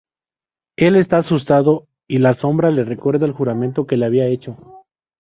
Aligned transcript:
Él 0.79 0.95
está 0.95 1.17
asustado 1.19 1.85
y 2.07 2.17
la 2.17 2.33
sombra 2.33 2.71
le 2.71 2.83
recuerda 2.83 3.27
el 3.27 3.33
juramento 3.33 3.85
que 3.85 3.97
le 3.97 4.07
había 4.07 4.25
hecho. 4.25 4.57